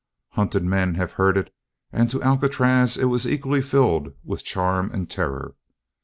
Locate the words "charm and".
4.43-5.07